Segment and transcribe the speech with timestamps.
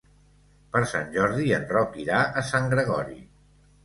[0.75, 3.19] Per Sant Jordi en Roc irà a Sant Gregori.